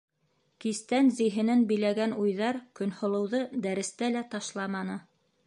Кистән 0.63 1.11
зиһенен 1.19 1.61
биләгән 1.73 2.15
уйҙары 2.23 2.63
Көнһылыуҙы 2.81 3.43
дәрестә 3.67 4.11
лә 4.17 4.27
ташламаны. 4.35 4.99